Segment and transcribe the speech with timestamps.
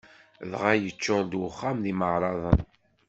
[0.51, 2.61] Dɣa yeččuṛ-d uxxam d imeɛraḍen.